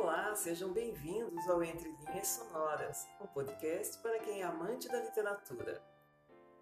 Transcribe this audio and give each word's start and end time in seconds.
Olá, 0.00 0.32
sejam 0.36 0.72
bem-vindos 0.72 1.48
ao 1.48 1.60
Entre 1.60 1.90
Linhas 1.90 2.28
Sonoras, 2.28 3.04
um 3.20 3.26
podcast 3.26 3.98
para 3.98 4.20
quem 4.20 4.42
é 4.42 4.44
amante 4.44 4.86
da 4.86 5.02
literatura. 5.02 5.82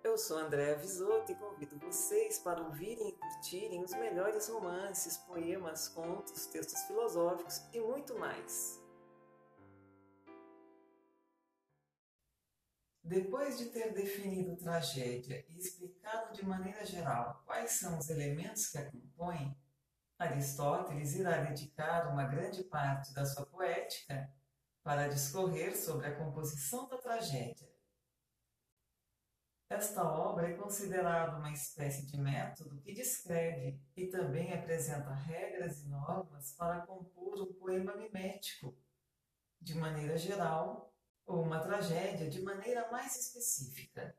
Eu 0.03 0.17
sou 0.17 0.39
Andréa 0.39 0.75
Visoto 0.79 1.31
e 1.31 1.35
convido 1.35 1.79
vocês 1.79 2.39
para 2.39 2.63
ouvirem 2.63 3.11
e 3.11 3.13
curtirem 3.13 3.85
os 3.85 3.91
melhores 3.91 4.49
romances, 4.49 5.19
poemas, 5.19 5.87
contos, 5.87 6.47
textos 6.47 6.81
filosóficos 6.85 7.61
e 7.75 7.79
muito 7.79 8.19
mais. 8.19 8.83
Depois 13.05 13.59
de 13.59 13.67
ter 13.67 13.93
definido 13.93 14.57
tragédia 14.57 15.45
e 15.51 15.59
explicado 15.59 16.33
de 16.33 16.43
maneira 16.43 16.87
geral 16.87 17.43
quais 17.45 17.73
são 17.73 17.99
os 17.99 18.09
elementos 18.09 18.69
que 18.69 18.79
a 18.79 18.91
compõem, 18.91 19.55
Aristóteles 20.19 21.15
irá 21.15 21.43
dedicar 21.43 22.11
uma 22.11 22.25
grande 22.25 22.65
parte 22.65 23.13
da 23.13 23.27
sua 23.27 23.45
poética 23.45 24.33
para 24.83 25.09
discorrer 25.09 25.77
sobre 25.77 26.07
a 26.07 26.17
composição 26.17 26.89
da 26.89 26.97
tragédia. 26.97 27.69
Esta 29.69 30.05
obra 30.05 30.49
é 30.49 30.55
considerada 30.55 31.37
uma 31.37 31.51
espécie 31.51 32.07
de 32.07 32.17
método 32.17 32.81
que 32.81 32.95
descreve 32.95 33.81
e 33.97 34.07
também 34.07 34.53
apresenta 34.53 35.13
regras 35.13 35.81
e 35.81 35.89
normas 35.89 36.53
para 36.53 36.87
compor 36.87 37.43
um 37.43 37.53
poema 37.53 37.97
mimético, 37.97 38.79
de 39.61 39.75
maneira 39.75 40.17
geral, 40.17 40.95
ou 41.27 41.43
uma 41.43 41.59
tragédia 41.59 42.31
de 42.31 42.41
maneira 42.43 42.89
mais 42.93 43.17
específica. 43.19 44.17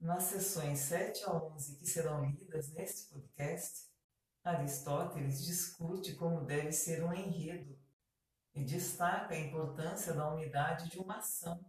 Nas 0.00 0.24
sessões 0.24 0.80
7 0.80 1.22
a 1.22 1.32
11 1.32 1.78
que 1.78 1.86
serão 1.86 2.24
lidas 2.24 2.72
neste 2.72 3.08
podcast, 3.08 3.91
Aristóteles 4.44 5.44
discute 5.44 6.14
como 6.14 6.44
deve 6.44 6.72
ser 6.72 7.04
um 7.04 7.14
enredo 7.14 7.78
e 8.54 8.64
destaca 8.64 9.34
a 9.34 9.38
importância 9.38 10.12
da 10.12 10.32
unidade 10.32 10.90
de 10.90 10.98
uma 10.98 11.18
ação, 11.18 11.64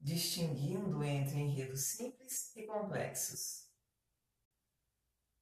distinguindo 0.00 1.04
entre 1.04 1.38
enredos 1.38 1.82
simples 1.82 2.54
e 2.56 2.62
complexos. 2.64 3.70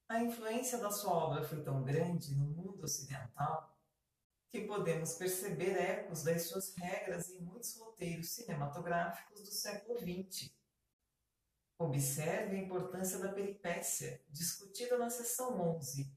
A 0.09 0.21
influência 0.21 0.77
da 0.77 0.91
sua 0.91 1.13
obra 1.13 1.43
foi 1.43 1.63
tão 1.63 1.83
grande 1.83 2.35
no 2.35 2.45
mundo 2.45 2.83
ocidental 2.83 3.73
que 4.49 4.67
podemos 4.67 5.15
perceber 5.15 5.77
ecos 5.77 6.23
das 6.23 6.43
suas 6.43 6.75
regras 6.75 7.29
em 7.29 7.39
muitos 7.41 7.75
roteiros 7.77 8.29
cinematográficos 8.29 9.41
do 9.41 9.51
século 9.51 9.99
XX. 9.99 10.53
Observe 11.77 12.55
a 12.55 12.59
importância 12.59 13.19
da 13.19 13.33
peripécia, 13.33 14.23
discutida 14.29 14.97
na 14.97 15.09
seção 15.09 15.59
11, 15.59 16.14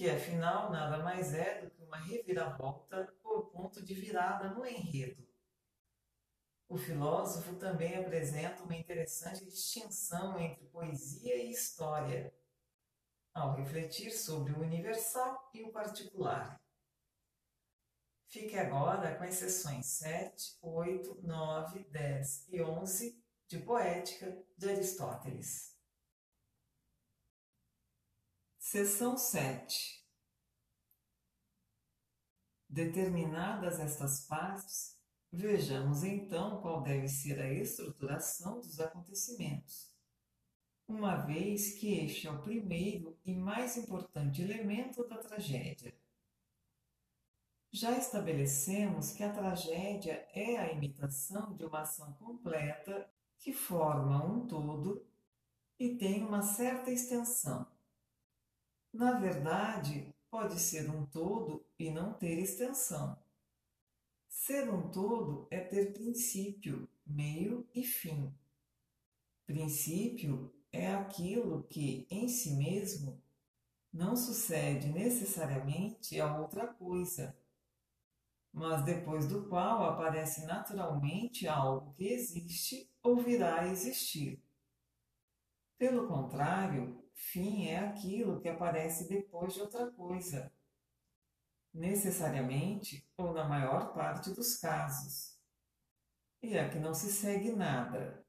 que 0.00 0.08
afinal 0.08 0.70
nada 0.70 0.96
mais 1.04 1.34
é 1.34 1.60
do 1.60 1.70
que 1.70 1.82
uma 1.82 1.98
reviravolta 1.98 3.14
ou 3.22 3.42
ponto 3.50 3.84
de 3.84 3.92
virada 3.92 4.48
no 4.48 4.64
enredo. 4.64 5.28
O 6.66 6.78
filósofo 6.78 7.56
também 7.56 7.98
apresenta 7.98 8.62
uma 8.62 8.74
interessante 8.74 9.44
distinção 9.44 10.40
entre 10.40 10.64
poesia 10.68 11.36
e 11.36 11.50
história, 11.50 12.34
ao 13.34 13.54
refletir 13.56 14.10
sobre 14.10 14.54
o 14.54 14.60
universal 14.60 15.50
e 15.52 15.62
o 15.64 15.70
particular. 15.70 16.58
Fique 18.26 18.58
agora 18.58 19.18
com 19.18 19.24
as 19.24 19.34
sessões 19.34 19.84
7, 19.84 20.56
8, 20.62 21.20
9, 21.22 21.84
10 21.90 22.48
e 22.48 22.62
11 22.62 23.22
de 23.48 23.58
Poética 23.58 24.42
de 24.56 24.70
Aristóteles. 24.70 25.78
Seção 28.72 29.18
7 29.18 30.00
Determinadas 32.68 33.80
estas 33.80 34.28
partes, 34.28 34.96
vejamos 35.32 36.04
então 36.04 36.60
qual 36.60 36.80
deve 36.80 37.08
ser 37.08 37.40
a 37.40 37.52
estruturação 37.52 38.60
dos 38.60 38.78
acontecimentos, 38.78 39.92
uma 40.86 41.16
vez 41.16 41.80
que 41.80 41.98
este 41.98 42.28
é 42.28 42.30
o 42.30 42.42
primeiro 42.42 43.18
e 43.24 43.34
mais 43.34 43.76
importante 43.76 44.40
elemento 44.40 45.02
da 45.08 45.18
tragédia. 45.18 45.92
Já 47.72 47.98
estabelecemos 47.98 49.10
que 49.10 49.24
a 49.24 49.32
tragédia 49.32 50.28
é 50.32 50.58
a 50.58 50.72
imitação 50.72 51.56
de 51.56 51.64
uma 51.64 51.80
ação 51.80 52.12
completa 52.12 53.12
que 53.36 53.52
forma 53.52 54.24
um 54.24 54.46
todo 54.46 55.04
e 55.76 55.96
tem 55.96 56.22
uma 56.22 56.42
certa 56.42 56.92
extensão. 56.92 57.66
Na 58.92 59.12
verdade, 59.12 60.12
pode 60.30 60.58
ser 60.58 60.90
um 60.90 61.06
todo 61.06 61.64
e 61.78 61.90
não 61.90 62.12
ter 62.12 62.38
extensão. 62.38 63.16
Ser 64.28 64.68
um 64.68 64.90
todo 64.90 65.46
é 65.50 65.60
ter 65.60 65.92
princípio, 65.92 66.88
meio 67.06 67.68
e 67.74 67.84
fim. 67.84 68.34
Princípio 69.46 70.52
é 70.72 70.92
aquilo 70.92 71.64
que, 71.64 72.06
em 72.10 72.28
si 72.28 72.52
mesmo, 72.56 73.22
não 73.92 74.16
sucede 74.16 74.88
necessariamente 74.88 76.20
a 76.20 76.38
outra 76.38 76.66
coisa, 76.66 77.36
mas 78.52 78.84
depois 78.84 79.26
do 79.28 79.48
qual 79.48 79.84
aparece 79.84 80.46
naturalmente 80.46 81.46
algo 81.46 81.92
que 81.94 82.08
existe 82.08 82.90
ou 83.02 83.16
virá 83.16 83.60
a 83.60 83.68
existir. 83.68 84.42
Pelo 85.78 86.06
contrário, 86.06 87.02
Fim 87.20 87.66
é 87.66 87.78
aquilo 87.78 88.40
que 88.40 88.48
aparece 88.48 89.06
depois 89.06 89.52
de 89.52 89.60
outra 89.60 89.90
coisa, 89.92 90.50
necessariamente 91.72 93.06
ou 93.16 93.34
na 93.34 93.44
maior 93.44 93.92
parte 93.92 94.30
dos 94.30 94.56
casos. 94.56 95.38
E 96.42 96.56
é 96.56 96.68
que 96.68 96.78
não 96.78 96.94
se 96.94 97.12
segue 97.12 97.52
nada. 97.52 98.26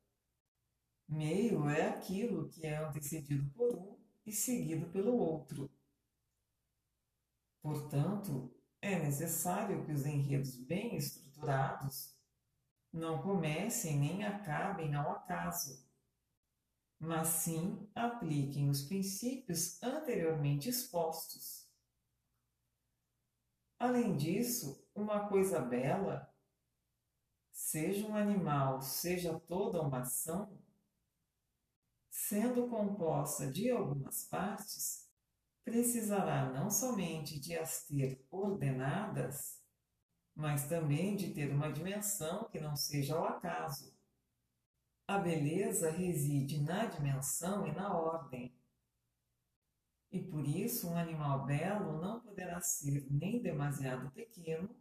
Meio 1.07 1.69
é 1.69 1.87
aquilo 1.87 2.49
que 2.49 2.67
é 2.67 2.77
antecedido 2.77 3.49
por 3.51 3.73
um 3.73 3.97
e 4.25 4.31
seguido 4.31 4.91
pelo 4.91 5.15
outro. 5.15 5.71
Portanto, 7.61 8.53
é 8.81 8.99
necessário 8.99 9.85
que 9.85 9.93
os 9.93 10.05
enredos 10.05 10.57
bem 10.57 10.97
estruturados 10.97 12.13
não 12.91 13.21
comecem 13.21 13.97
nem 13.97 14.25
acabem 14.25 14.93
ao 14.93 15.11
acaso 15.11 15.89
mas 17.01 17.29
sim 17.29 17.89
apliquem 17.95 18.69
os 18.69 18.83
princípios 18.83 19.81
anteriormente 19.81 20.69
expostos. 20.69 21.67
Além 23.79 24.15
disso, 24.15 24.87
uma 24.93 25.27
coisa 25.27 25.59
bela, 25.59 26.31
seja 27.51 28.05
um 28.05 28.15
animal, 28.15 28.83
seja 28.83 29.39
toda 29.39 29.81
uma 29.81 30.01
ação, 30.01 30.55
sendo 32.07 32.69
composta 32.69 33.51
de 33.51 33.71
algumas 33.71 34.25
partes, 34.25 35.09
precisará 35.63 36.51
não 36.53 36.69
somente 36.69 37.39
de 37.39 37.57
as 37.57 37.83
ter 37.83 38.23
ordenadas, 38.29 39.59
mas 40.35 40.67
também 40.67 41.15
de 41.15 41.33
ter 41.33 41.51
uma 41.51 41.73
dimensão 41.73 42.47
que 42.47 42.59
não 42.59 42.75
seja 42.75 43.15
ao 43.15 43.25
acaso 43.25 43.91
a 45.11 45.17
beleza 45.17 45.91
reside 45.91 46.61
na 46.61 46.85
dimensão 46.85 47.67
e 47.67 47.71
na 47.73 47.93
ordem. 47.93 48.55
E 50.09 50.21
por 50.21 50.47
isso 50.47 50.89
um 50.89 50.97
animal 50.97 51.45
belo 51.45 51.99
não 51.99 52.21
poderá 52.21 52.61
ser 52.61 53.05
nem 53.11 53.41
demasiado 53.41 54.09
pequeno, 54.11 54.73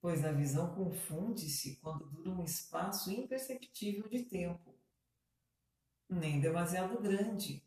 pois 0.00 0.24
a 0.24 0.32
visão 0.32 0.74
confunde-se 0.74 1.76
quando 1.76 2.04
dura 2.06 2.30
um 2.30 2.42
espaço 2.42 3.12
imperceptível 3.12 4.08
de 4.08 4.24
tempo, 4.24 4.74
nem 6.08 6.40
demasiado 6.40 7.00
grande. 7.00 7.64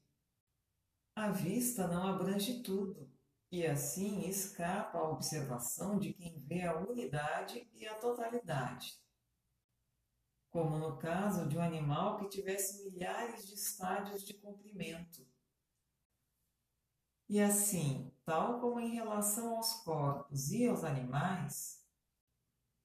A 1.15 1.31
vista 1.31 1.87
não 1.87 2.05
abrange 2.05 2.61
tudo, 2.63 3.09
e 3.49 3.65
assim 3.65 4.27
escapa 4.27 4.97
à 4.97 5.09
observação 5.09 5.99
de 5.99 6.13
quem 6.13 6.37
vê 6.39 6.63
a 6.63 6.77
unidade 6.77 7.65
e 7.73 7.87
a 7.87 7.95
totalidade 7.95 8.99
como 10.49 10.77
no 10.77 10.97
caso 10.97 11.47
de 11.47 11.57
um 11.57 11.61
animal 11.61 12.17
que 12.17 12.29
tivesse 12.29 12.83
milhares 12.83 13.47
de 13.47 13.53
estádios 13.53 14.25
de 14.25 14.33
comprimento. 14.33 15.27
E 17.27 17.39
assim, 17.39 18.11
tal 18.25 18.59
como 18.59 18.79
em 18.79 18.95
relação 18.95 19.55
aos 19.55 19.83
corpos 19.83 20.51
e 20.51 20.67
aos 20.67 20.83
animais, 20.83 21.85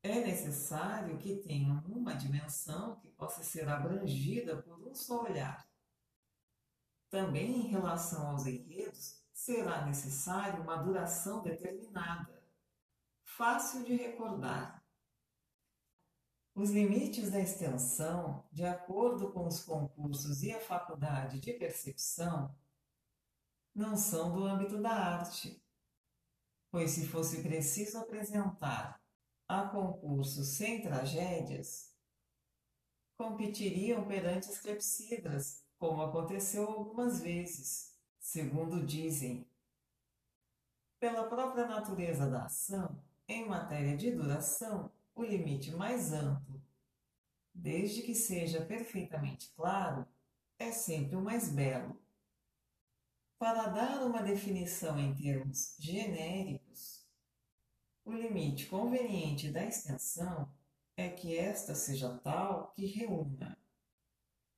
é 0.02 0.20
necessário 0.20 1.16
que 1.16 1.37
tenham 1.37 1.82
uma 1.87 2.14
dimensão 2.14 2.96
que 2.96 3.08
possa 3.08 3.43
ser 3.43 3.66
abrangida 3.66 4.62
por 4.62 4.87
um 4.87 4.94
só 4.94 5.22
olhar. 5.22 5.66
Também 7.08 7.61
em 7.61 7.69
relação 7.69 8.28
aos 8.28 8.44
enredos, 8.44 9.25
será 9.32 9.87
necessário 9.87 10.62
uma 10.62 10.76
duração 10.76 11.43
determinada, 11.43 12.44
fácil 13.22 13.82
de 13.82 13.96
recordar 13.96 14.74
os 16.54 16.70
limites 16.70 17.30
da 17.32 17.40
extensão, 17.40 18.44
de 18.52 18.64
acordo 18.64 19.32
com 19.32 19.46
os 19.46 19.60
concursos 19.64 20.42
e 20.42 20.52
a 20.52 20.60
faculdade 20.60 21.40
de 21.40 21.52
percepção, 21.52 22.54
não 23.74 23.96
são 23.96 24.32
do 24.32 24.44
âmbito 24.44 24.80
da 24.80 24.90
arte. 24.90 25.60
pois 26.70 26.90
se 26.90 27.06
fosse 27.06 27.40
preciso 27.40 27.98
apresentar 27.98 29.00
a 29.46 29.68
concurso 29.68 30.42
sem 30.44 30.82
tragédias, 30.82 31.94
competiriam 33.16 34.06
perante 34.08 34.48
as 34.50 34.60
clepsidras, 34.60 35.64
como 35.78 36.02
aconteceu 36.02 36.66
algumas 36.66 37.20
vezes, 37.20 37.96
segundo 38.18 38.84
dizem. 38.84 39.48
Pela 40.98 41.28
própria 41.28 41.66
natureza 41.66 42.28
da 42.28 42.46
ação, 42.46 43.00
em 43.28 43.46
matéria 43.46 43.96
de 43.96 44.10
duração, 44.10 44.90
o 45.14 45.22
limite 45.22 45.70
mais 45.70 46.12
amplo, 46.12 46.62
desde 47.52 48.02
que 48.02 48.14
seja 48.14 48.64
perfeitamente 48.64 49.52
claro, 49.55 50.06
é 50.58 50.72
sempre 50.72 51.16
o 51.16 51.22
mais 51.22 51.49
belo. 51.49 52.00
Para 53.38 53.69
dar 53.69 54.06
uma 54.06 54.22
definição 54.22 54.99
em 54.99 55.14
termos 55.14 55.76
genéricos, 55.78 57.06
o 58.05 58.12
limite 58.12 58.66
conveniente 58.66 59.50
da 59.50 59.64
extensão 59.64 60.52
é 60.96 61.08
que 61.08 61.37
esta 61.37 61.75
seja 61.75 62.19
tal 62.19 62.72
que 62.72 62.87
reúna, 62.87 63.58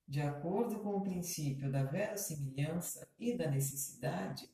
de 0.06 0.20
acordo 0.20 0.80
com 0.80 0.96
o 0.96 1.02
princípio 1.02 1.70
da 1.70 1.82
verossimilhança 1.82 3.08
e 3.18 3.36
da 3.36 3.50
necessidade, 3.50 4.50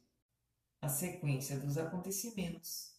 a 0.80 0.88
sequência 0.88 1.58
dos 1.60 1.76
acontecimentos, 1.78 2.91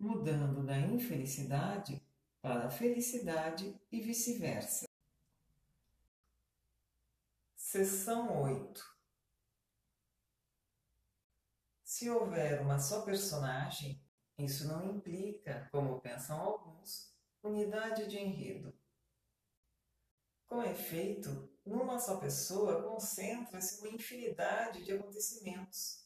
mudando 0.00 0.64
da 0.64 0.78
infelicidade 0.78 2.02
para 2.40 2.66
a 2.66 2.70
felicidade 2.70 3.78
e 3.92 4.00
vice-versa. 4.00 4.88
Seção 7.54 8.42
8 8.42 8.98
Se 11.84 12.08
houver 12.08 12.62
uma 12.62 12.78
só 12.78 13.02
personagem, 13.02 14.02
isso 14.38 14.66
não 14.66 14.82
implica, 14.82 15.68
como 15.70 16.00
pensam 16.00 16.40
alguns, 16.40 17.14
unidade 17.42 18.06
de 18.06 18.18
enredo. 18.18 18.74
Com 20.46 20.62
efeito, 20.62 21.52
numa 21.64 21.98
só 21.98 22.16
pessoa 22.16 22.82
concentra-se 22.82 23.80
uma 23.80 23.90
infinidade 23.90 24.82
de 24.82 24.92
acontecimentos, 24.92 25.99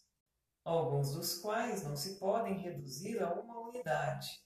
alguns 0.65 1.13
dos 1.13 1.39
quais 1.39 1.85
não 1.85 1.95
se 1.95 2.19
podem 2.19 2.59
reduzir 2.59 3.23
a 3.23 3.33
uma 3.33 3.59
unidade. 3.61 4.43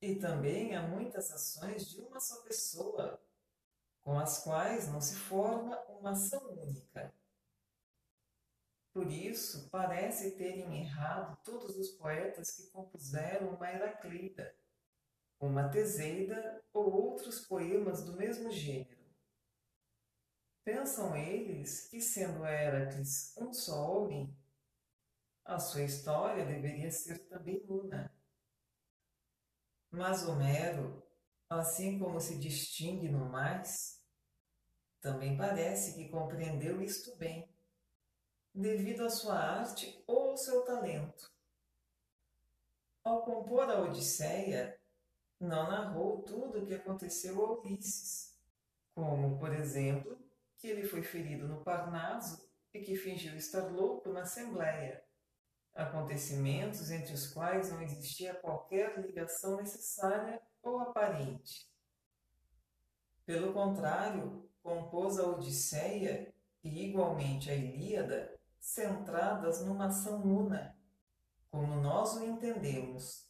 E 0.00 0.16
também 0.16 0.74
há 0.74 0.82
muitas 0.82 1.30
ações 1.30 1.88
de 1.88 2.00
uma 2.00 2.18
só 2.18 2.42
pessoa, 2.42 3.22
com 4.02 4.18
as 4.18 4.42
quais 4.42 4.88
não 4.88 5.00
se 5.00 5.14
forma 5.14 5.80
uma 5.88 6.10
ação 6.10 6.42
única. 6.50 7.14
Por 8.92 9.10
isso, 9.10 9.70
parece 9.70 10.32
terem 10.32 10.82
errado 10.82 11.38
todos 11.44 11.76
os 11.76 11.90
poetas 11.90 12.50
que 12.50 12.70
compuseram 12.70 13.54
uma 13.54 13.70
Heraclida, 13.70 14.54
uma 15.40 15.68
Teseida 15.68 16.62
ou 16.74 16.92
outros 16.92 17.40
poemas 17.40 18.04
do 18.04 18.16
mesmo 18.16 18.50
gênero. 18.50 19.00
Pensam 20.64 21.16
eles 21.16 21.88
que, 21.88 22.00
sendo 22.00 22.44
Heracles 22.44 23.34
um 23.38 23.52
só 23.52 24.02
homem, 24.02 24.36
a 25.44 25.58
sua 25.58 25.82
história 25.82 26.44
deveria 26.44 26.90
ser 26.90 27.18
também 27.28 27.64
una. 27.68 28.12
Mas 29.90 30.26
Homero, 30.26 31.02
assim 31.48 31.98
como 31.98 32.20
se 32.20 32.38
distingue 32.38 33.08
no 33.08 33.28
mais, 33.28 34.02
também 35.00 35.36
parece 35.36 35.94
que 35.94 36.08
compreendeu 36.08 36.80
isto 36.80 37.16
bem 37.16 37.52
devido 38.54 39.04
à 39.04 39.10
sua 39.10 39.34
arte 39.34 40.02
ou 40.06 40.30
ao 40.30 40.36
seu 40.36 40.64
talento. 40.64 41.30
Ao 43.02 43.24
compor 43.24 43.68
a 43.68 43.80
Odisseia, 43.80 44.78
não 45.40 45.68
narrou 45.70 46.22
tudo 46.22 46.60
o 46.60 46.66
que 46.66 46.74
aconteceu 46.74 47.44
a 47.44 47.52
Ulisses, 47.52 48.38
como, 48.94 49.38
por 49.38 49.52
exemplo, 49.52 50.16
que 50.56 50.68
ele 50.68 50.86
foi 50.86 51.02
ferido 51.02 51.48
no 51.48 51.64
Parnaso 51.64 52.48
e 52.72 52.80
que 52.80 52.96
fingiu 52.96 53.34
estar 53.36 53.66
louco 53.72 54.10
na 54.10 54.22
Assembleia, 54.22 55.04
acontecimentos 55.74 56.90
entre 56.90 57.14
os 57.14 57.32
quais 57.32 57.70
não 57.70 57.82
existia 57.82 58.34
qualquer 58.34 58.98
ligação 59.00 59.56
necessária 59.56 60.40
ou 60.62 60.80
aparente. 60.80 61.70
Pelo 63.24 63.52
contrário, 63.52 64.48
compôs 64.62 65.18
a 65.18 65.26
Odisseia 65.26 66.32
e 66.62 66.84
igualmente 66.88 67.50
a 67.50 67.54
Ilíada 67.54 68.38
centradas 68.60 69.64
numa 69.64 69.86
ação 69.86 70.22
una, 70.22 70.76
como 71.50 71.76
nós 71.76 72.14
o 72.16 72.24
entendemos. 72.24 73.28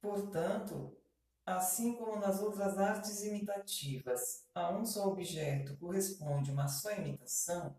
Portanto, 0.00 0.96
assim 1.46 1.96
como 1.96 2.16
nas 2.16 2.40
outras 2.40 2.78
artes 2.78 3.22
imitativas 3.24 4.46
a 4.54 4.70
um 4.70 4.84
só 4.84 5.08
objeto 5.08 5.76
corresponde 5.78 6.50
uma 6.50 6.68
só 6.68 6.92
imitação, 6.92 7.76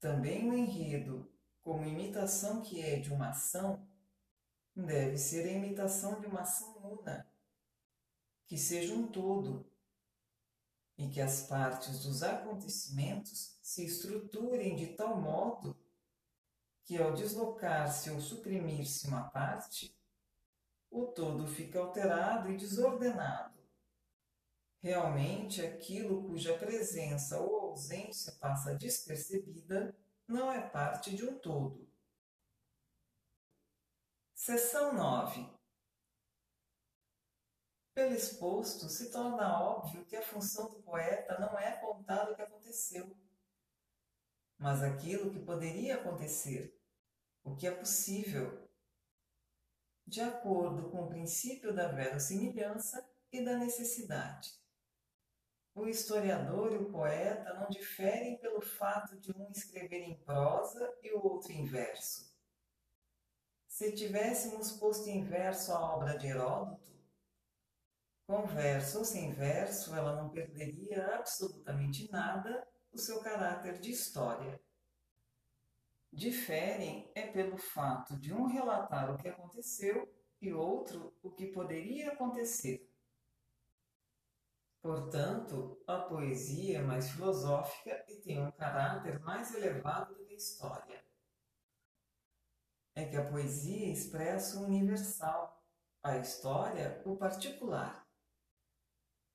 também 0.00 0.50
o 0.50 0.54
enredo, 0.54 1.30
como 1.62 1.86
imitação 1.86 2.60
que 2.60 2.80
é 2.80 2.98
de 2.98 3.12
uma 3.12 3.30
ação, 3.30 3.88
deve 4.74 5.16
ser 5.16 5.46
a 5.46 5.52
imitação 5.52 6.20
de 6.20 6.26
uma 6.26 6.42
ação 6.42 6.76
una, 6.82 7.26
que 8.46 8.58
seja 8.58 8.94
um 8.94 9.06
todo, 9.06 9.70
e 10.98 11.08
que 11.08 11.20
as 11.20 11.46
partes 11.46 12.04
dos 12.04 12.22
acontecimentos 12.22 13.58
se 13.62 13.84
estruturem 13.84 14.76
de 14.76 14.88
tal 14.88 15.20
modo 15.20 15.76
que, 16.84 16.98
ao 16.98 17.14
deslocar-se 17.14 18.10
ou 18.10 18.20
suprimir-se 18.20 19.06
uma 19.06 19.30
parte, 19.30 19.96
o 20.90 21.06
todo 21.06 21.46
fica 21.46 21.78
alterado 21.78 22.50
e 22.50 22.56
desordenado. 22.56 23.58
Realmente, 24.80 25.64
aquilo 25.64 26.24
cuja 26.24 26.58
presença 26.58 27.40
ou 27.40 27.70
ausência 27.70 28.32
passa 28.32 28.74
despercebida 28.74 29.96
não 30.32 30.50
é 30.50 30.60
parte 30.60 31.14
de 31.14 31.24
um 31.24 31.38
todo. 31.38 31.88
Seção 34.34 34.92
9 34.94 35.52
pelo 37.94 38.14
exposto, 38.14 38.88
se 38.88 39.10
torna 39.10 39.60
óbvio 39.62 40.04
que 40.06 40.16
a 40.16 40.22
função 40.22 40.70
do 40.70 40.82
poeta 40.82 41.38
não 41.38 41.58
é 41.58 41.72
contar 41.72 42.30
o 42.30 42.34
que 42.34 42.40
aconteceu, 42.40 43.14
mas 44.58 44.82
aquilo 44.82 45.30
que 45.30 45.38
poderia 45.38 45.96
acontecer, 45.96 46.80
o 47.44 47.54
que 47.54 47.66
é 47.66 47.70
possível, 47.70 48.66
de 50.06 50.22
acordo 50.22 50.90
com 50.90 51.02
o 51.02 51.08
princípio 51.08 51.74
da 51.74 51.88
verossimilhança 51.88 53.06
e 53.30 53.44
da 53.44 53.58
necessidade. 53.58 54.61
O 55.74 55.86
historiador 55.86 56.72
e 56.72 56.76
o 56.76 56.90
poeta 56.90 57.54
não 57.54 57.68
diferem 57.68 58.36
pelo 58.38 58.60
fato 58.60 59.18
de 59.18 59.32
um 59.32 59.50
escrever 59.50 60.02
em 60.02 60.18
prosa 60.18 60.94
e 61.02 61.14
o 61.14 61.24
outro 61.24 61.50
em 61.50 61.64
verso. 61.64 62.30
Se 63.66 63.90
tivéssemos 63.92 64.72
posto 64.72 65.08
em 65.08 65.24
verso 65.24 65.72
a 65.72 65.80
obra 65.96 66.18
de 66.18 66.26
Heródoto, 66.26 66.92
com 68.26 68.46
verso 68.46 68.98
ou 68.98 69.04
sem 69.04 69.32
verso, 69.32 69.94
ela 69.94 70.14
não 70.14 70.28
perderia 70.28 71.16
absolutamente 71.16 72.10
nada 72.12 72.68
o 72.92 72.98
seu 72.98 73.20
caráter 73.20 73.78
de 73.78 73.90
história. 73.90 74.60
Diferem 76.12 77.10
é 77.14 77.26
pelo 77.26 77.56
fato 77.56 78.14
de 78.18 78.34
um 78.34 78.44
relatar 78.44 79.10
o 79.10 79.16
que 79.16 79.28
aconteceu 79.28 80.06
e 80.38 80.52
outro 80.52 81.16
o 81.22 81.30
que 81.30 81.46
poderia 81.46 82.12
acontecer. 82.12 82.91
Portanto, 84.82 85.80
a 85.86 85.96
poesia 85.96 86.80
é 86.80 86.82
mais 86.82 87.08
filosófica 87.12 88.04
e 88.08 88.16
tem 88.16 88.42
um 88.42 88.50
caráter 88.50 89.20
mais 89.20 89.54
elevado 89.54 90.12
do 90.12 90.24
que 90.24 90.34
a 90.34 90.36
história. 90.36 91.04
É 92.96 93.04
que 93.06 93.16
a 93.16 93.30
poesia 93.30 93.92
expressa 93.92 94.58
o 94.58 94.64
universal, 94.64 95.64
a 96.02 96.18
história 96.18 97.00
o 97.06 97.16
particular. 97.16 98.04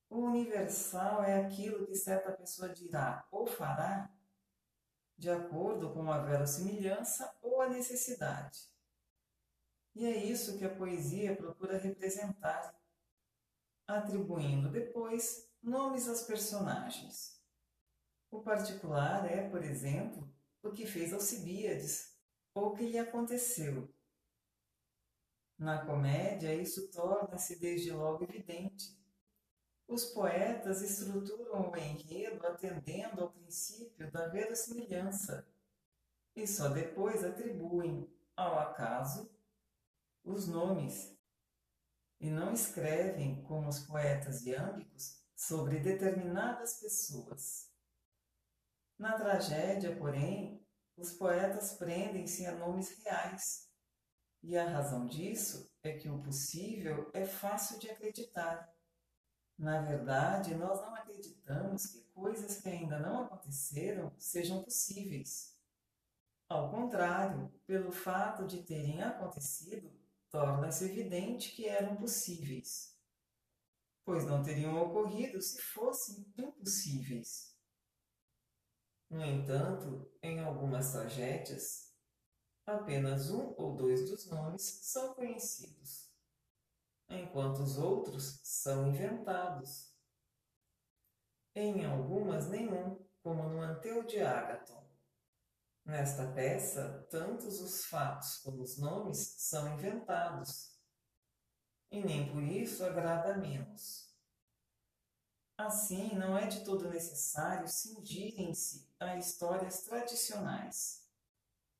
O 0.10 0.20
universal 0.20 1.24
é 1.24 1.40
aquilo 1.40 1.88
que 1.88 1.96
certa 1.96 2.34
pessoa 2.34 2.68
dirá 2.68 3.26
ou 3.32 3.48
fará 3.48 4.12
de 5.18 5.30
acordo 5.30 5.94
com 5.94 6.12
a 6.12 6.20
verossimilhança 6.20 7.34
ou 7.42 7.62
a 7.62 7.70
necessidade. 7.70 8.60
E 9.96 10.06
é 10.06 10.16
isso 10.16 10.58
que 10.58 10.66
a 10.66 10.76
poesia 10.76 11.36
procura 11.36 11.78
representar, 11.78 12.77
atribuindo 13.88 14.70
depois 14.70 15.50
nomes 15.64 16.08
aos 16.08 16.24
personagens. 16.24 17.42
O 18.30 18.42
particular 18.42 19.26
é, 19.32 19.50
por 19.50 19.64
exemplo, 19.64 20.30
o 20.62 20.72
que 20.72 20.86
fez 20.86 21.14
Alcibíades 21.14 22.16
ou 22.54 22.68
o 22.68 22.76
que 22.76 22.86
lhe 22.86 23.00
aconteceu. 23.00 23.92
Na 25.58 25.86
comédia, 25.86 26.54
isso 26.54 26.92
torna-se 26.92 27.58
desde 27.60 27.92
logo 27.92 28.24
evidente 28.24 28.98
os 29.88 30.04
poetas 30.04 30.82
estruturam 30.82 31.72
o 31.72 31.78
enredo 31.78 32.46
atendendo 32.46 33.22
ao 33.22 33.32
princípio 33.32 34.12
da 34.12 34.28
verossimilhança 34.28 35.48
e 36.36 36.46
só 36.46 36.68
depois 36.68 37.24
atribuem, 37.24 38.08
ao 38.36 38.60
acaso 38.60 39.32
os 40.26 40.46
nomes 40.46 41.17
e 42.20 42.30
não 42.30 42.54
escrevem, 42.54 43.42
como 43.44 43.68
os 43.68 43.80
poetas 43.80 44.46
iâmbicos, 44.46 45.22
sobre 45.36 45.80
determinadas 45.80 46.80
pessoas. 46.80 47.72
Na 48.98 49.14
tragédia, 49.14 49.96
porém, 49.96 50.66
os 50.96 51.12
poetas 51.12 51.74
prendem-se 51.74 52.46
a 52.48 52.56
nomes 52.56 52.98
reais, 53.04 53.68
e 54.42 54.58
a 54.58 54.68
razão 54.68 55.06
disso 55.06 55.72
é 55.84 55.94
que 55.94 56.10
o 56.10 56.22
possível 56.22 57.10
é 57.14 57.26
fácil 57.26 57.80
de 57.80 57.90
acreditar. 57.90 58.74
Na 59.58 59.82
verdade, 59.82 60.56
nós 60.56 60.80
não 60.82 60.96
acreditamos 60.96 61.88
que 61.88 62.02
coisas 62.14 62.62
que 62.62 62.70
ainda 62.70 63.00
não 63.00 63.24
aconteceram 63.24 64.14
sejam 64.18 64.64
possíveis. 64.64 65.58
Ao 66.48 66.72
contrário, 66.72 67.52
pelo 67.66 67.92
fato 67.92 68.46
de 68.46 68.64
terem 68.64 69.02
acontecido, 69.02 69.92
torna-se 70.38 70.86
evidente 70.86 71.56
que 71.56 71.68
eram 71.68 71.96
possíveis, 71.96 72.96
pois 74.06 74.24
não 74.24 74.44
teriam 74.44 74.80
ocorrido 74.80 75.42
se 75.42 75.60
fossem 75.60 76.32
impossíveis. 76.38 77.58
No 79.10 79.26
entanto, 79.26 80.08
em 80.22 80.40
algumas 80.40 80.92
tragédias, 80.92 81.92
apenas 82.68 83.32
um 83.32 83.56
ou 83.58 83.76
dois 83.76 84.08
dos 84.08 84.30
nomes 84.30 84.62
são 84.84 85.16
conhecidos, 85.16 86.14
enquanto 87.10 87.64
os 87.64 87.80
outros 87.80 88.40
são 88.44 88.90
inventados. 88.90 89.92
Em 91.56 91.84
algumas, 91.84 92.48
nenhum, 92.48 93.04
como 93.24 93.50
no 93.50 93.60
Anteu 93.60 94.04
de 94.04 94.20
Ágaton. 94.20 94.87
Nesta 95.88 96.28
peça, 96.34 97.08
tantos 97.10 97.62
os 97.62 97.86
fatos 97.86 98.40
como 98.40 98.62
os 98.62 98.78
nomes 98.78 99.20
são 99.38 99.74
inventados, 99.74 100.78
e 101.90 102.04
nem 102.04 102.30
por 102.30 102.44
isso 102.44 102.84
agrada 102.84 103.38
menos. 103.38 104.14
Assim, 105.58 106.14
não 106.14 106.38
é 106.38 106.46
de 106.46 106.66
todo 106.66 106.90
necessário 106.90 107.70
cingirem-se 107.70 108.86
a 109.00 109.16
histórias 109.16 109.84
tradicionais, 109.84 111.08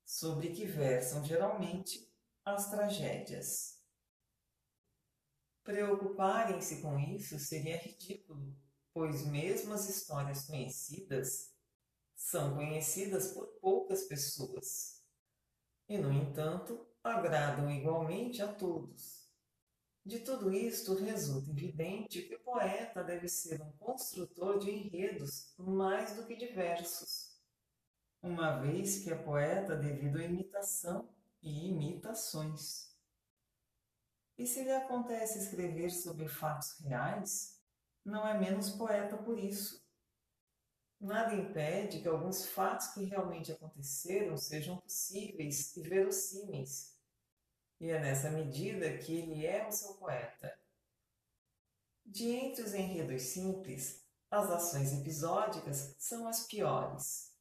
sobre 0.06 0.54
que 0.54 0.64
versam 0.64 1.22
geralmente 1.22 2.10
as 2.46 2.70
tragédias. 2.70 3.84
Preocuparem-se 5.62 6.80
com 6.80 6.98
isso 6.98 7.38
seria 7.38 7.76
ridículo, 7.76 8.56
pois 8.94 9.26
mesmo 9.26 9.74
as 9.74 9.86
histórias 9.86 10.46
conhecidas 10.46 11.57
são 12.18 12.56
conhecidas 12.56 13.32
por 13.32 13.46
poucas 13.60 14.02
pessoas 14.02 15.00
e, 15.88 15.96
no 15.96 16.12
entanto, 16.12 16.84
agradam 17.02 17.70
igualmente 17.70 18.42
a 18.42 18.52
todos. 18.52 19.30
De 20.04 20.18
tudo 20.18 20.52
isto 20.52 20.94
resulta 20.94 21.50
evidente 21.50 22.22
que 22.22 22.34
o 22.34 22.40
poeta 22.40 23.04
deve 23.04 23.28
ser 23.28 23.62
um 23.62 23.70
construtor 23.78 24.58
de 24.58 24.70
enredos 24.70 25.54
mais 25.56 26.16
do 26.16 26.26
que 26.26 26.34
de 26.34 26.48
versos, 26.48 27.40
uma 28.20 28.58
vez 28.58 28.98
que 28.98 29.10
é 29.10 29.14
poeta 29.14 29.76
devido 29.76 30.18
à 30.18 30.24
imitação 30.24 31.08
e 31.40 31.68
imitações. 31.68 32.92
E 34.36 34.44
se 34.44 34.64
lhe 34.64 34.72
acontece 34.72 35.38
escrever 35.38 35.90
sobre 35.90 36.26
fatos 36.26 36.78
reais, 36.80 37.62
não 38.04 38.26
é 38.26 38.36
menos 38.36 38.70
poeta 38.70 39.16
por 39.16 39.38
isso 39.38 39.87
Nada 41.00 41.34
impede 41.34 42.00
que 42.00 42.08
alguns 42.08 42.46
fatos 42.46 42.88
que 42.88 43.04
realmente 43.04 43.52
aconteceram 43.52 44.36
sejam 44.36 44.78
possíveis 44.78 45.76
e 45.76 45.82
verossímeis. 45.82 46.98
E 47.80 47.90
é 47.90 48.00
nessa 48.00 48.30
medida 48.30 48.98
que 48.98 49.14
ele 49.14 49.46
é 49.46 49.66
o 49.66 49.70
seu 49.70 49.94
poeta. 49.94 50.58
De 52.04 52.30
entre 52.30 52.62
os 52.64 52.74
enredos 52.74 53.22
simples, 53.22 54.04
as 54.30 54.50
ações 54.50 54.92
episódicas 54.92 55.94
são 55.98 56.26
as 56.26 56.46
piores. 56.46 57.32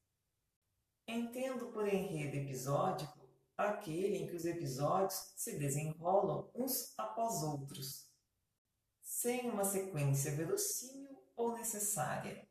Entendo 1.07 1.67
por 1.71 1.87
enredo 1.87 2.35
episódico 2.35 3.27
aquele 3.57 4.17
em 4.17 4.27
que 4.27 4.35
os 4.35 4.45
episódios 4.45 5.33
se 5.35 5.57
desenrolam 5.57 6.51
uns 6.53 6.93
após 6.97 7.41
outros, 7.41 8.07
sem 9.01 9.49
uma 9.49 9.65
sequência 9.65 10.35
verossímil 10.35 11.17
ou 11.35 11.53
necessária. 11.53 12.46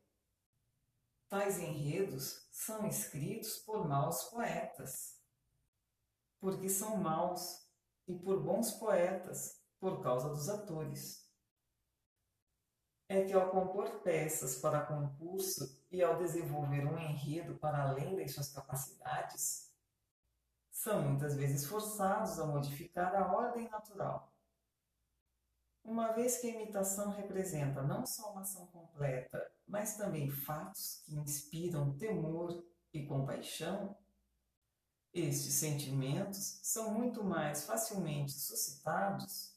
Tais 1.29 1.59
enredos 1.59 2.47
são 2.53 2.87
escritos 2.87 3.57
por 3.59 3.89
maus 3.89 4.25
poetas, 4.25 5.21
porque 6.39 6.69
são 6.69 6.97
maus, 6.97 7.67
e 8.07 8.15
por 8.15 8.41
bons 8.41 8.73
poetas, 8.73 9.61
por 9.81 10.01
causa 10.03 10.29
dos 10.29 10.49
atores. 10.49 11.29
É 13.09 13.25
que 13.25 13.33
ao 13.33 13.51
compor 13.51 14.01
peças 14.03 14.59
para 14.61 14.87
concurso 14.87 15.85
e 15.91 16.03
ao 16.03 16.17
desenvolver 16.19 16.87
um 16.87 16.99
enredo 16.99 17.57
para 17.57 17.83
além 17.83 18.17
das 18.17 18.33
suas 18.33 18.53
capacidades, 18.53 19.75
são 20.71 21.03
muitas 21.03 21.35
vezes 21.35 21.67
forçados 21.67 22.39
a 22.39 22.47
modificar 22.47 23.15
a 23.17 23.33
ordem 23.33 23.69
natural 23.69 24.36
uma 25.87 26.13
vez 26.13 26.39
que 26.39 26.49
a 26.49 26.51
imitação 26.51 27.11
representa 27.11 27.83
não 27.83 28.05
só 28.05 28.33
uma 28.33 28.41
ação 28.41 28.67
completa, 28.67 29.51
mas 29.67 29.97
também 29.97 30.31
fatos 30.31 31.03
que 31.05 31.15
inspiram 31.15 31.97
temor 31.97 32.65
e 32.93 33.07
compaixão, 33.07 33.97
estes 35.13 35.55
sentimentos 35.55 36.61
são 36.63 36.93
muito 36.93 37.25
mais 37.25 37.65
facilmente 37.65 38.33
suscitados 38.33 39.57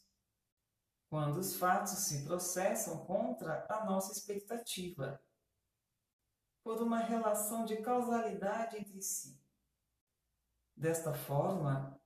quando 1.10 1.38
os 1.38 1.56
fatos 1.56 1.94
se 1.94 2.24
processam 2.24 3.06
contra 3.06 3.66
a 3.68 3.84
nossa 3.84 4.14
expectativa, 4.14 5.20
por 6.64 6.82
uma 6.82 7.00
relação 7.00 7.66
de 7.66 7.78
causalidade 7.78 8.78
entre 8.78 9.02
si. 9.02 9.42
Desta 10.76 11.14
forma, 11.14 11.99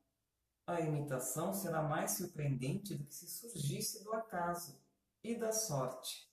a 0.66 0.80
imitação 0.80 1.54
será 1.54 1.82
mais 1.82 2.12
surpreendente 2.12 2.96
do 2.96 3.06
que 3.06 3.14
se 3.14 3.28
surgisse 3.28 4.04
do 4.04 4.14
acaso 4.14 4.82
e 5.24 5.36
da 5.36 5.52
sorte, 5.52 6.30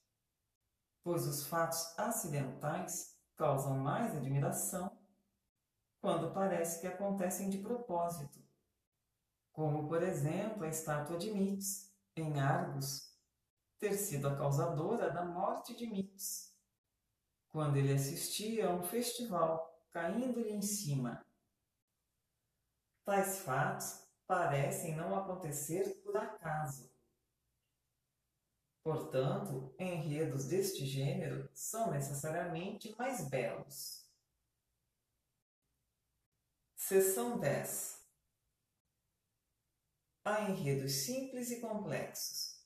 pois 1.03 1.25
os 1.27 1.45
fatos 1.45 1.97
acidentais 1.97 3.19
causam 3.35 3.77
mais 3.77 4.15
admiração 4.15 4.97
quando 5.99 6.33
parece 6.33 6.79
que 6.79 6.87
acontecem 6.87 7.49
de 7.49 7.57
propósito, 7.59 8.41
como 9.51 9.87
por 9.87 10.01
exemplo 10.01 10.63
a 10.63 10.69
estátua 10.69 11.17
de 11.17 11.31
Mites, 11.31 11.93
em 12.15 12.39
Argos, 12.39 13.15
ter 13.77 13.93
sido 13.93 14.27
a 14.27 14.35
causadora 14.35 15.11
da 15.11 15.25
morte 15.25 15.75
de 15.75 15.87
Mites, 15.87 16.55
quando 17.49 17.77
ele 17.77 17.93
assistia 17.93 18.69
a 18.69 18.73
um 18.73 18.83
festival 18.83 19.69
caindo-lhe 19.91 20.51
em 20.51 20.61
cima. 20.61 21.25
Tais 23.03 23.39
fatos 23.39 24.10
parecem 24.31 24.95
não 24.95 25.13
acontecer 25.13 26.01
por 26.05 26.15
acaso. 26.15 26.89
Portanto, 28.81 29.75
enredos 29.77 30.45
deste 30.45 30.85
gênero 30.85 31.49
são 31.53 31.91
necessariamente 31.91 32.95
mais 32.97 33.27
belos. 33.27 34.09
Seção 36.77 37.41
10 37.41 38.07
Há 40.23 40.49
enredos 40.49 40.93
simples 40.93 41.51
e 41.51 41.59
complexos, 41.59 42.65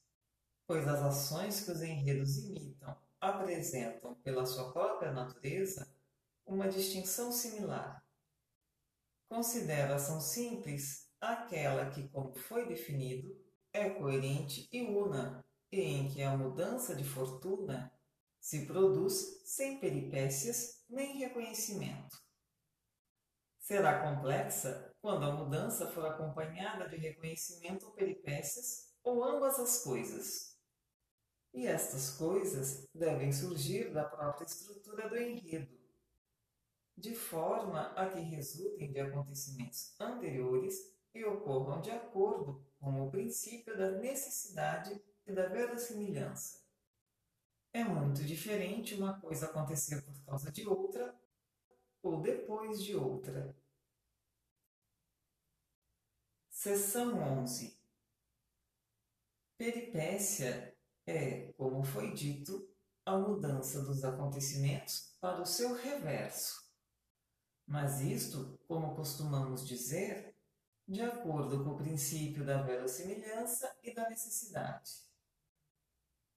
pois 0.68 0.88
as 0.88 1.02
ações 1.02 1.62
que 1.62 1.72
os 1.72 1.82
enredos 1.82 2.38
imitam 2.38 2.96
apresentam, 3.20 4.14
pela 4.22 4.46
sua 4.46 4.72
própria 4.72 5.12
natureza, 5.12 5.92
uma 6.46 6.70
distinção 6.70 7.32
similar. 7.32 8.06
Considero 9.28 9.94
a 9.94 9.96
ação 9.96 10.22
simples 10.22 11.05
aquela 11.32 11.90
que, 11.90 12.08
como 12.10 12.34
foi 12.36 12.68
definido, 12.68 13.36
é 13.74 13.90
coerente 13.90 14.70
e 14.72 14.82
una, 14.84 15.46
e 15.72 15.82
em 15.82 16.10
que 16.10 16.22
a 16.24 16.36
mudança 16.38 16.96
de 16.96 17.04
fortuna 17.04 17.92
se 18.40 18.66
produz 18.66 19.42
sem 19.44 19.80
peripécias 19.80 20.84
nem 20.90 21.18
reconhecimento. 21.18 22.24
Será 23.60 24.02
complexa 24.02 24.94
quando 25.02 25.26
a 25.26 25.32
mudança 25.32 25.88
for 25.88 26.06
acompanhada 26.06 26.88
de 26.88 26.96
reconhecimento 26.96 27.88
ou 27.88 27.92
peripécias, 27.94 28.94
ou 29.04 29.24
ambas 29.24 29.60
as 29.60 29.84
coisas. 29.84 30.56
E 31.54 31.66
estas 31.66 32.12
coisas 32.12 32.88
devem 32.94 33.32
surgir 33.32 33.92
da 33.92 34.04
própria 34.04 34.46
estrutura 34.46 35.10
do 35.10 35.18
enredo, 35.18 35.76
de 36.98 37.16
forma 37.16 37.94
a 37.94 38.10
que 38.10 38.20
resultem 38.20 38.92
de 38.92 39.00
acontecimentos 39.00 40.00
anteriores 40.00 40.95
e 41.16 41.26
ocorram 41.26 41.82
de 41.82 41.90
acordo 41.90 42.64
com 42.80 43.08
o 43.08 43.10
princípio 43.10 43.76
da 43.78 43.92
necessidade 43.92 45.02
e 45.26 45.34
da 45.34 45.48
verossimilhança. 45.48 46.64
É 47.74 47.84
muito 47.84 48.24
diferente 48.24 48.94
uma 48.94 49.20
coisa 49.20 49.48
acontecer 49.48 50.02
por 50.04 50.14
causa 50.26 50.52
de 50.52 50.68
outra 50.68 51.16
ou 52.04 52.22
depois 52.22 52.84
de 52.84 52.96
outra. 52.96 53.56
Seção 56.50 57.18
11 57.42 57.76
Peripécia 59.58 60.76
é, 61.06 61.54
como 61.54 61.84
foi 61.84 62.14
dito, 62.14 62.68
a 63.06 63.18
mudança 63.18 63.84
dos 63.84 64.04
acontecimentos 64.04 65.16
para 65.22 65.42
o 65.42 65.46
seu 65.46 65.76
reverso. 65.76 66.66
Mas 67.68 68.02
isto, 68.02 68.60
como 68.68 68.96
costumamos 68.96 69.68
dizer, 69.68 70.35
de 70.88 71.02
acordo 71.02 71.64
com 71.64 71.72
o 71.72 71.78
princípio 71.78 72.46
da 72.46 72.62
verossimilhança 72.62 73.76
e 73.84 73.94
da 73.94 74.10
necessidade. 74.10 74.92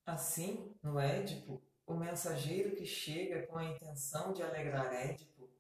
Assim, 0.06 0.74
no 0.82 0.98
Édipo, 0.98 1.62
o 1.86 1.94
mensageiro 1.94 2.74
que 2.74 2.86
chega 2.86 3.46
com 3.46 3.58
a 3.58 3.64
intenção 3.64 4.32
de 4.32 4.42
alegrar 4.42 4.92
Édipo 4.92 5.50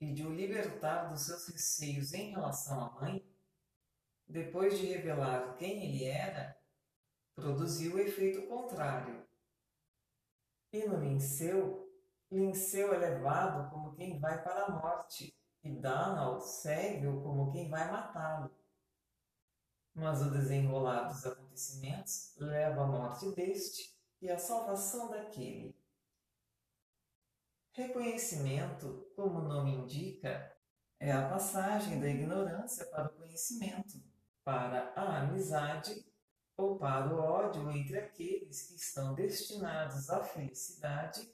e 0.00 0.12
de 0.12 0.26
o 0.26 0.34
libertar 0.34 1.04
dos 1.04 1.22
seus 1.22 1.46
receios 1.46 2.12
em 2.12 2.30
relação 2.30 2.80
à 2.80 2.90
mãe, 3.00 3.24
depois 4.26 4.78
de 4.78 4.86
revelar 4.86 5.54
quem 5.56 5.84
ele 5.84 6.04
era, 6.04 6.56
produziu 7.34 7.94
o 7.94 7.98
efeito 8.00 8.46
contrário. 8.48 9.24
E 10.72 10.84
no 10.86 10.98
Linceu, 10.98 11.88
Linceu 12.30 12.92
é 12.94 12.98
levado 12.98 13.70
como 13.70 13.94
quem 13.94 14.18
vai 14.18 14.42
para 14.42 14.64
a 14.64 14.70
morte, 14.70 15.36
e 15.62 15.70
Danal 15.70 16.40
segue-o 16.40 17.22
como 17.22 17.52
quem 17.52 17.68
vai 17.68 17.90
matá-lo. 17.90 18.50
Mas 19.94 20.22
o 20.22 20.30
desenrolar 20.30 21.04
dos 21.04 21.24
acontecimentos 21.26 22.34
leva 22.38 22.82
à 22.82 22.86
morte 22.86 23.30
deste 23.32 23.94
e 24.20 24.30
à 24.30 24.38
salvação 24.38 25.10
daquele. 25.10 25.76
Reconhecimento, 27.72 29.06
como 29.14 29.38
o 29.38 29.48
nome 29.48 29.72
indica, 29.76 30.54
é 30.98 31.12
a 31.12 31.28
passagem 31.28 32.00
da 32.00 32.08
ignorância 32.08 32.86
para 32.86 33.08
o 33.08 33.14
conhecimento, 33.14 34.02
para 34.44 34.92
a 34.94 35.22
amizade 35.22 36.04
ou 36.56 36.78
para 36.78 37.14
o 37.14 37.18
ódio 37.18 37.70
entre 37.70 37.98
aqueles 37.98 38.68
que 38.68 38.76
estão 38.76 39.14
destinados 39.14 40.10
à 40.10 40.22
felicidade 40.22 41.28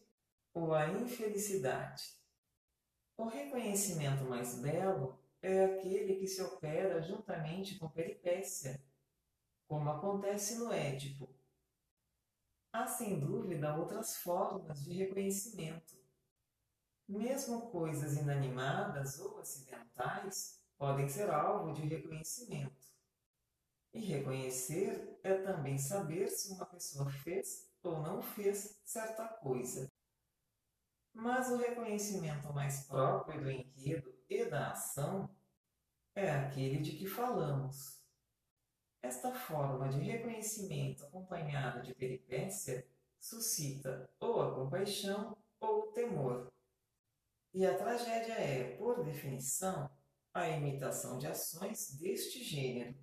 ou 0.54 0.74
à 0.74 0.88
infelicidade. 0.88 2.17
O 3.18 3.24
reconhecimento 3.24 4.22
mais 4.22 4.60
belo 4.60 5.18
é 5.42 5.64
aquele 5.64 6.14
que 6.20 6.26
se 6.28 6.40
opera 6.40 7.02
juntamente 7.02 7.76
com 7.76 7.90
peripécia, 7.90 8.80
como 9.66 9.90
acontece 9.90 10.56
no 10.56 10.72
Édipo. 10.72 11.28
Há 12.72 12.86
sem 12.86 13.18
dúvida 13.18 13.74
outras 13.76 14.18
formas 14.18 14.84
de 14.84 14.92
reconhecimento. 14.92 15.98
Mesmo 17.08 17.72
coisas 17.72 18.16
inanimadas 18.16 19.18
ou 19.18 19.40
acidentais 19.40 20.62
podem 20.76 21.08
ser 21.08 21.28
alvo 21.28 21.72
de 21.72 21.82
reconhecimento. 21.88 22.86
E 23.92 23.98
reconhecer 23.98 25.18
é 25.24 25.34
também 25.38 25.76
saber 25.76 26.28
se 26.28 26.52
uma 26.52 26.66
pessoa 26.66 27.10
fez 27.10 27.68
ou 27.82 28.00
não 28.00 28.22
fez 28.22 28.80
certa 28.84 29.26
coisa. 29.26 29.87
Mas 31.20 31.50
o 31.50 31.56
reconhecimento 31.56 32.52
mais 32.52 32.84
próprio 32.86 33.40
do 33.40 33.50
enredo 33.50 34.14
e 34.30 34.44
da 34.44 34.70
ação 34.70 35.28
é 36.14 36.30
aquele 36.30 36.78
de 36.78 36.92
que 36.92 37.08
falamos. 37.08 38.00
Esta 39.02 39.34
forma 39.34 39.88
de 39.88 39.98
reconhecimento 39.98 41.04
acompanhada 41.04 41.82
de 41.82 41.92
peripécia 41.92 42.86
suscita 43.18 44.08
ou 44.20 44.40
a 44.40 44.54
compaixão 44.54 45.36
ou 45.58 45.88
o 45.88 45.92
temor. 45.92 46.52
E 47.52 47.66
a 47.66 47.76
tragédia 47.76 48.34
é, 48.34 48.76
por 48.76 49.02
definição, 49.02 49.90
a 50.32 50.48
imitação 50.48 51.18
de 51.18 51.26
ações 51.26 51.98
deste 51.98 52.44
gênero 52.44 52.94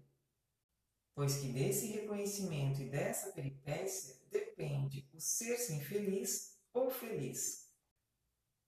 pois 1.13 1.37
que 1.37 1.47
desse 1.47 1.87
reconhecimento 1.87 2.81
e 2.81 2.89
dessa 2.89 3.31
peripécia 3.33 4.15
depende 4.29 5.05
o 5.13 5.19
ser-se 5.19 5.73
infeliz 5.73 6.57
ou 6.73 6.89
feliz. 6.89 7.64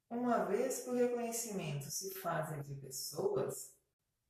Uma 0.09 0.45
vez 0.45 0.83
que 0.83 0.89
o 0.89 0.95
reconhecimento 0.95 1.91
se 1.91 2.13
faz 2.15 2.51
entre 2.53 2.75
pessoas, 2.75 3.75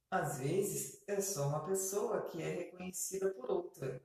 às 0.09 0.39
vezes 0.39 1.03
é 1.05 1.21
só 1.21 1.47
uma 1.49 1.65
pessoa 1.65 2.25
que 2.25 2.41
é 2.41 2.49
reconhecida 2.49 3.29
por 3.31 3.51
outra, 3.51 4.01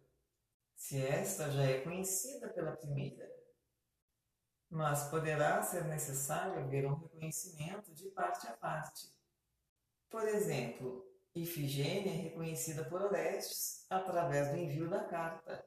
se 0.74 1.00
esta 1.00 1.50
já 1.50 1.62
é 1.62 1.80
conhecida 1.80 2.48
pela 2.48 2.76
primeira. 2.76 3.30
Mas 4.68 5.08
poderá 5.08 5.62
ser 5.62 5.84
necessário 5.84 6.62
haver 6.62 6.86
um 6.86 6.94
reconhecimento 6.94 7.94
de 7.94 8.08
parte 8.10 8.46
a 8.48 8.52
parte. 8.52 9.10
Por 10.10 10.26
exemplo, 10.28 11.06
Ifigênia 11.34 12.12
é 12.12 12.16
reconhecida 12.16 12.84
por 12.84 13.00
Orestes 13.00 13.86
através 13.88 14.50
do 14.50 14.58
envio 14.58 14.90
da 14.90 15.04
carta, 15.04 15.64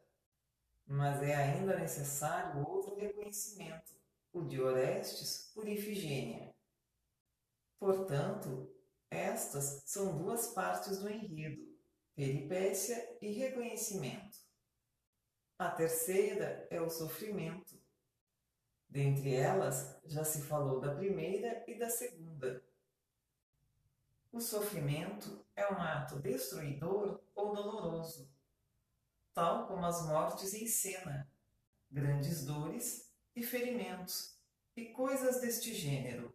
mas 0.86 1.24
é 1.24 1.34
ainda 1.34 1.80
necessário 1.80 2.68
outro 2.68 2.96
reconhecimento, 2.96 3.95
o 4.36 4.44
de 4.44 4.62
Orestes 4.62 5.50
por 5.56 5.66
Ifigênia. 5.66 6.54
Portanto, 7.80 8.70
estas 9.10 9.82
são 9.86 10.18
duas 10.18 10.48
partes 10.48 11.00
do 11.00 11.10
enredo, 11.10 11.66
peripécia 12.14 13.18
e 13.22 13.32
reconhecimento. 13.32 14.38
A 15.58 15.72
terceira 15.72 16.68
é 16.70 16.82
o 16.82 16.90
sofrimento. 16.90 17.82
Dentre 18.90 19.34
elas, 19.34 19.98
já 20.04 20.26
se 20.26 20.42
falou 20.42 20.82
da 20.82 20.94
primeira 20.94 21.64
e 21.66 21.80
da 21.80 21.90
segunda. 21.90 22.62
O 24.34 24.42
sofrimento 24.42 25.46
é 25.56 25.66
um 25.72 25.78
ato 25.78 26.20
destruidor 26.20 27.22
ou 27.34 27.56
doloroso, 27.56 28.30
tal 29.34 29.66
como 29.66 29.86
as 29.86 30.06
mortes 30.06 30.54
em 30.54 30.68
cena, 30.68 31.32
grandes 31.90 32.44
dores 32.44 33.05
e 33.36 33.44
ferimentos 33.44 34.36
e 34.76 34.86
coisas 34.86 35.42
deste 35.42 35.74
gênero. 35.74 36.34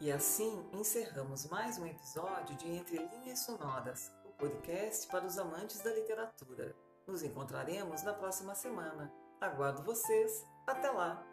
E 0.00 0.10
assim 0.10 0.66
encerramos 0.72 1.46
mais 1.46 1.78
um 1.78 1.86
episódio 1.86 2.56
de 2.56 2.68
Entre 2.68 2.96
Linhas 2.96 3.40
Sonoras, 3.40 4.10
o 4.24 4.32
podcast 4.32 5.06
para 5.08 5.26
os 5.26 5.38
amantes 5.38 5.80
da 5.80 5.92
literatura. 5.92 6.74
Nos 7.06 7.22
encontraremos 7.22 8.02
na 8.02 8.14
próxima 8.14 8.54
semana. 8.54 9.12
Aguardo 9.40 9.82
vocês. 9.82 10.44
Até 10.66 10.90
lá! 10.90 11.29